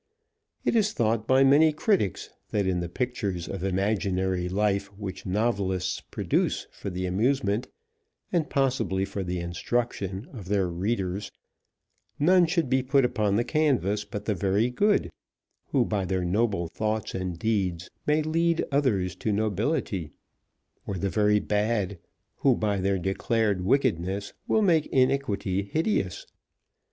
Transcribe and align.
It 0.65 0.75
is 0.75 0.93
thought 0.93 1.27
by 1.27 1.43
many 1.43 1.71
critics 1.71 2.31
that 2.49 2.65
in 2.65 2.79
the 2.79 2.89
pictures 2.89 3.47
of 3.47 3.63
imaginary 3.63 4.49
life 4.49 4.87
which 4.97 5.27
novelists 5.27 6.01
produce 6.09 6.65
for 6.71 6.89
the 6.89 7.05
amusement, 7.05 7.67
and 8.31 8.49
possibly 8.49 9.05
for 9.05 9.23
the 9.23 9.39
instruction 9.39 10.27
of 10.33 10.47
their 10.47 10.67
readers, 10.67 11.31
none 12.17 12.47
should 12.47 12.67
be 12.67 12.81
put 12.81 13.05
upon 13.05 13.35
the 13.35 13.43
canvas 13.43 14.03
but 14.03 14.25
the 14.25 14.33
very 14.33 14.71
good, 14.71 15.11
who 15.67 15.85
by 15.85 16.03
their 16.05 16.25
noble 16.25 16.67
thoughts 16.67 17.13
and 17.13 17.37
deeds 17.37 17.87
may 18.07 18.23
lead 18.23 18.65
others 18.71 19.15
to 19.17 19.31
nobility, 19.31 20.09
or 20.87 20.95
the 20.97 21.11
very 21.11 21.39
bad, 21.39 21.99
who 22.37 22.55
by 22.55 22.77
their 22.77 22.97
declared 22.97 23.63
wickedness 23.63 24.33
will 24.47 24.63
make 24.63 24.87
iniquity 24.87 25.61
hideous. 25.61 26.25